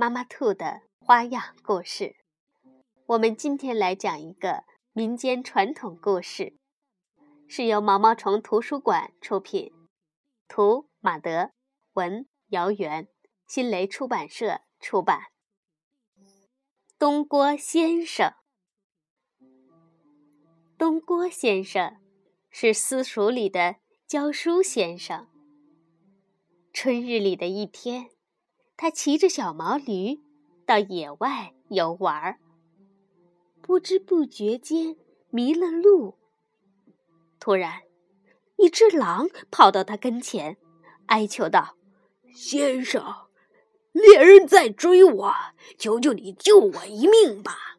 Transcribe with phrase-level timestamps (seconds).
[0.00, 2.16] 妈妈兔的花样故事，
[3.04, 4.64] 我们今天来讲一个
[4.94, 6.56] 民间传统故事，
[7.46, 9.70] 是由毛毛虫图书馆出品，
[10.48, 11.50] 图马德，
[11.92, 13.08] 文姚元，
[13.46, 15.24] 新蕾出版社出版。
[16.98, 18.32] 东郭先生，
[20.78, 22.00] 东郭先生
[22.48, 23.76] 是私塾里的
[24.06, 25.28] 教书先生。
[26.72, 28.08] 春日里的一天。
[28.82, 30.18] 他骑着小毛驴
[30.64, 32.38] 到野外游玩儿，
[33.60, 34.96] 不知不觉间
[35.28, 36.16] 迷了路。
[37.38, 37.82] 突然，
[38.56, 40.56] 一只狼跑到他跟前，
[41.08, 41.76] 哀求道
[42.32, 43.04] ：“先生，
[43.92, 45.34] 猎人在追我，
[45.76, 47.76] 求求你救我一命吧！”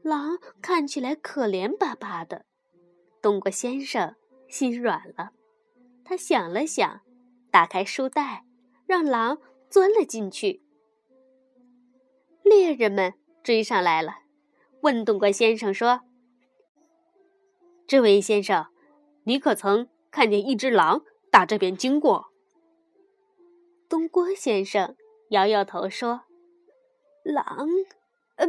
[0.00, 2.46] 狼看起来可怜巴巴的，
[3.20, 4.16] 东郭先生
[4.48, 5.32] 心软了。
[6.06, 7.02] 他想了想，
[7.50, 8.46] 打开书袋。
[8.92, 9.38] 让狼
[9.70, 10.62] 钻了进去。
[12.42, 14.16] 猎人们追上来了，
[14.82, 16.02] 问东郭先生说
[17.88, 18.66] ：“这位先生，
[19.24, 22.26] 你可曾看见一只狼打这边经过？”
[23.88, 24.94] 东郭先生
[25.30, 26.24] 摇摇头说
[27.24, 27.66] ：“狼，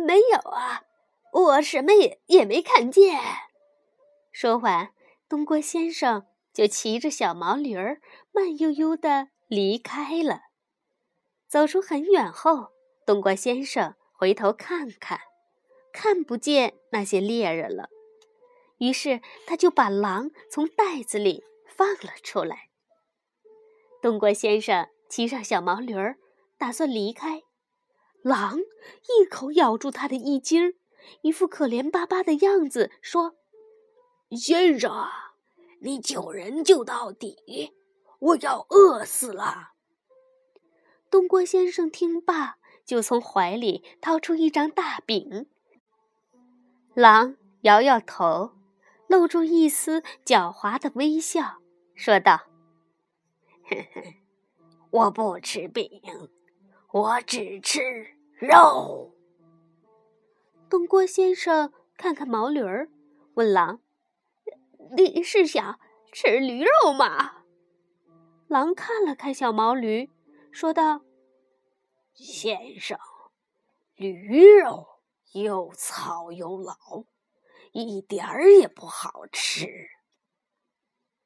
[0.06, 0.82] 没有啊，
[1.32, 3.18] 我什么也也没看见。”
[4.34, 4.92] 说完，
[5.30, 8.02] 东郭先生就骑着小毛驴儿，
[8.34, 9.30] 慢悠悠的。
[9.48, 10.42] 离开了，
[11.48, 12.70] 走出很远后，
[13.06, 15.20] 冬瓜先生回头看看，
[15.92, 17.90] 看不见那些猎人了。
[18.80, 22.70] 于是他就把狼从袋子里放了出来。
[24.02, 26.18] 冬瓜先生骑上小毛驴儿，
[26.58, 27.44] 打算离开，
[28.24, 30.74] 狼一口咬住他的衣襟儿，
[31.22, 33.36] 一副可怜巴巴的样子，说
[34.36, 35.08] ：“先生，
[35.82, 37.74] 你救人救到底。”
[38.24, 39.72] 我要饿死了。
[41.10, 45.48] 东郭先生听罢，就从怀里掏出一张大饼。
[46.94, 48.52] 狼摇摇头，
[49.08, 51.58] 露出一丝狡猾的微笑，
[51.96, 52.44] 说道：“，
[54.90, 55.90] 我不吃饼，
[56.92, 57.82] 我只吃
[58.40, 59.14] 肉。”
[60.70, 62.90] 东郭先生看看毛驴儿，
[63.34, 63.82] 问狼
[64.96, 65.78] ：“你是想
[66.14, 67.43] 吃驴肉吗？”
[68.54, 70.12] 狼看了看小毛驴，
[70.52, 71.02] 说道
[72.14, 73.00] ：“先生，
[73.96, 75.00] 驴肉
[75.32, 76.76] 又糙又老，
[77.72, 79.66] 一点儿也不好吃。”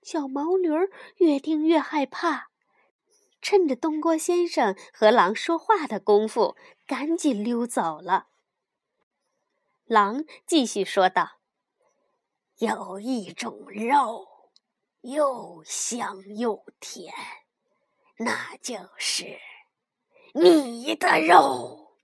[0.02, 0.70] 小毛驴
[1.18, 2.48] 越听越害怕，
[3.42, 6.56] 趁着东郭先生和狼说话的功夫，
[6.86, 8.28] 赶紧溜走了。
[9.84, 11.42] 狼继续说道
[12.60, 14.30] ：“有一种肉。”
[15.08, 17.14] 又香又甜，
[18.18, 19.40] 那就是
[20.34, 21.96] 你的肉。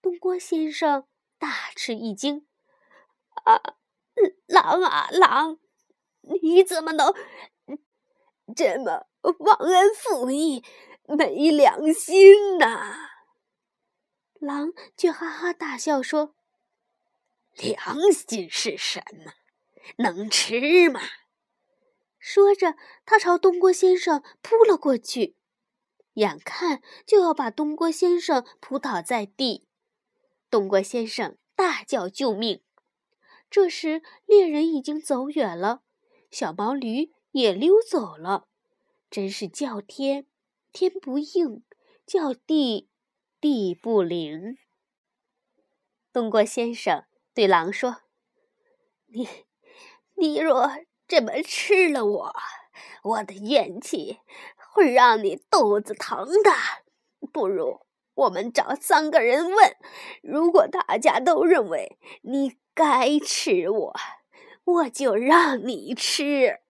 [0.00, 1.06] 东郭先生
[1.38, 2.46] 大吃一惊
[3.44, 3.60] ：“啊，
[4.46, 5.58] 狼啊狼，
[6.22, 7.12] 你怎么能
[8.56, 10.64] 这么忘恩负义、
[11.04, 12.94] 没良心呢？”
[14.40, 16.34] 狼却哈哈大笑说
[17.52, 19.34] ：“良心是什么？
[19.98, 21.02] 能吃吗？”
[22.22, 25.34] 说着，他朝东郭先生扑了过去，
[26.12, 29.66] 眼看就要把东郭先生扑倒在地。
[30.48, 32.62] 东郭先生大叫救命。
[33.50, 35.82] 这时，猎人已经走远了，
[36.30, 38.46] 小毛驴也溜走了。
[39.10, 40.28] 真是叫天
[40.72, 41.64] 天不应，
[42.06, 42.88] 叫地
[43.40, 44.56] 地不灵。
[46.12, 47.04] 东郭先生
[47.34, 48.02] 对狼说
[49.10, 49.28] ：“你，
[50.14, 50.70] 你若……”
[51.12, 52.34] 这么吃了我，
[53.02, 54.20] 我的怨气
[54.56, 56.50] 会让你肚子疼的。
[57.30, 57.80] 不如
[58.14, 59.76] 我们找三个人问，
[60.22, 63.96] 如果大家都认为你该吃我，
[64.64, 66.60] 我就让你吃。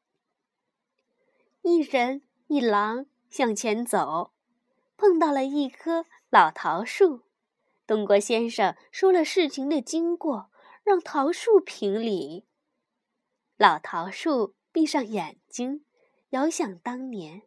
[1.63, 4.33] 一人一狼向前走，
[4.97, 7.21] 碰到了一棵老桃树。
[7.87, 10.51] 东郭先生说了事情的经过，
[10.83, 12.45] 让桃树评理。
[13.63, 15.87] 老桃树闭上眼睛，
[16.31, 17.43] 遥想当年。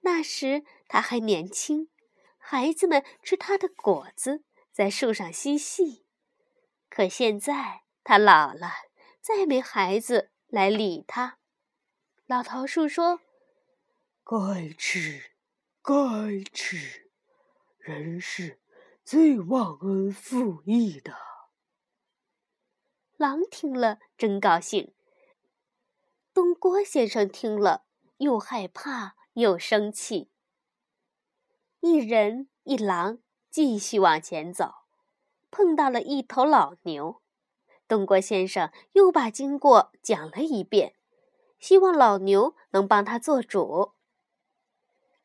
[0.00, 1.88] 那时他还年轻，
[2.36, 6.04] 孩子们吃他的果子，在树上嬉戏。
[6.90, 8.72] 可现在他老了，
[9.22, 11.38] 再没孩子来理他。
[12.26, 13.20] 老桃树说
[14.22, 15.30] ：“该吃，
[15.80, 17.10] 该吃，
[17.78, 18.60] 人是
[19.02, 21.16] 最忘恩负义的。”
[23.16, 24.92] 狼听了真高兴。
[26.34, 27.84] 东郭先生听了
[28.16, 30.30] 又害怕又生气。
[31.80, 33.18] 一人一狼
[33.50, 34.72] 继续往前走。
[35.50, 37.20] 碰到了一头老牛，
[37.86, 40.94] 东郭先生又把经过讲了一遍，
[41.60, 43.92] 希望老牛能帮他做主。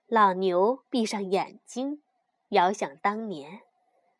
[0.07, 2.03] 老牛闭上眼睛，
[2.49, 3.61] 遥想当年，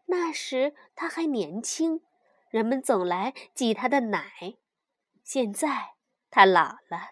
[0.06, 2.02] 那时他还年轻，
[2.50, 4.56] 人们总来挤他的奶。
[5.26, 5.96] 现在
[6.30, 7.12] 他老了，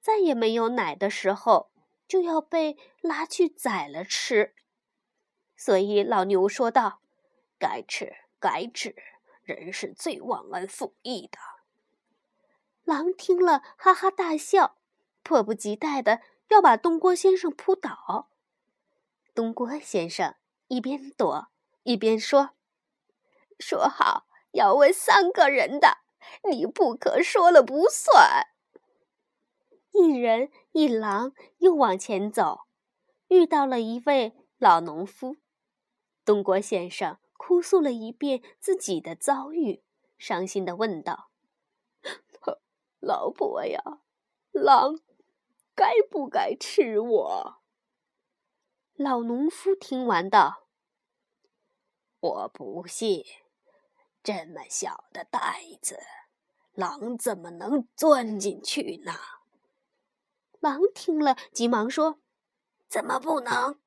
[0.00, 1.70] 再也没有奶的时候，
[2.06, 4.54] 就要被拉去宰了吃。
[5.56, 7.00] 所以老牛说道
[7.58, 8.14] ：“该吃。”
[8.44, 8.94] 该吃，
[9.42, 11.38] 人是最忘恩负义的。
[12.84, 14.76] 狼听了，哈哈大笑，
[15.22, 18.28] 迫不及待的要把东郭先生扑倒。
[19.34, 20.34] 东郭先生
[20.68, 21.48] 一边躲
[21.84, 22.50] 一边说
[23.58, 26.00] ：“说好要问三个人的，
[26.50, 28.46] 你不可说了不算。”
[29.92, 32.62] 一人一狼又往前走，
[33.28, 35.36] 遇到了一位老农夫。
[36.24, 37.18] 东郭先生。
[37.36, 39.82] 哭诉了一遍自己的遭遇，
[40.16, 41.30] 伤心的问道
[43.00, 43.82] ：“老伯呀，
[44.50, 45.00] 狼
[45.74, 47.62] 该不该吃我？”
[48.96, 50.68] 老农夫听完道
[52.20, 53.22] ：“我不信，
[54.24, 55.98] 这么小的袋子，
[56.72, 59.12] 狼怎么能钻进去呢？”
[60.60, 62.20] 狼听了，急忙说
[62.88, 63.78] ：“怎么不能？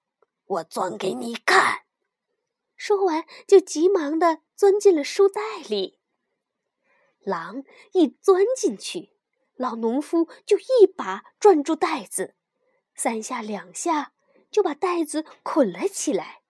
[0.45, 1.85] 我钻给你看。”
[2.77, 5.99] 说完，就急忙的钻进了书袋里。
[7.19, 7.63] 狼
[7.93, 9.17] 一钻进去，
[9.55, 12.35] 老农夫就一把攥住袋子，
[12.93, 14.13] 三下两下
[14.51, 16.43] 就把袋子捆了起来。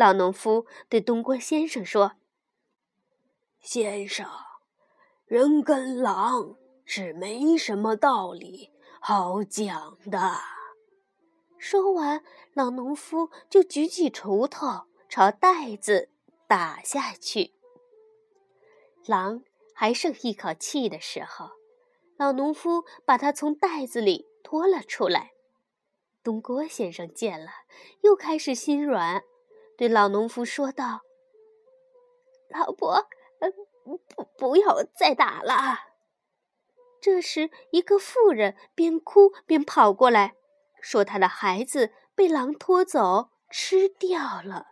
[0.00, 2.12] 老农夫对东郭先生说
[3.60, 4.26] ：“先生，
[5.26, 6.56] 人跟狼
[6.86, 10.38] 是没什么道理好讲的。”
[11.60, 12.24] 说完，
[12.54, 16.08] 老农夫就举起锄头朝袋子
[16.46, 17.52] 打下去。
[19.04, 19.42] 狼
[19.74, 21.50] 还剩一口气的时候，
[22.16, 25.32] 老农夫把它从袋子里拖了出来。
[26.22, 27.50] 东郭先生见了，
[28.00, 29.22] 又开始心软，
[29.80, 31.00] 对老农夫说道
[32.52, 33.08] ：“老伯，
[34.14, 35.54] 不，不要再打了。”
[37.00, 40.34] 这时，一个妇人边哭边跑过来。
[40.82, 44.66] 说她的孩子被狼拖走吃掉了。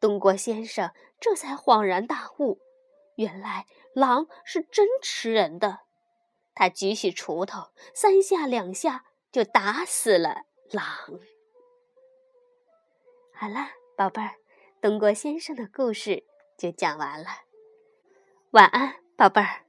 [0.00, 0.90] 东郭先生
[1.20, 2.60] 这才恍然大悟，
[3.16, 5.80] 原来狼是真吃人的。
[6.54, 10.86] 他举起锄头，三下两下就打死了狼。
[13.34, 14.30] 好了，宝贝儿，
[14.80, 16.24] 东郭先生的故事
[16.56, 17.26] 就讲完了。
[18.52, 19.64] 晚安，宝贝儿。